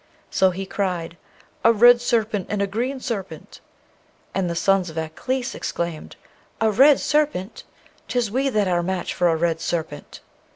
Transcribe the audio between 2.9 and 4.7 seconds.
serpent!' And the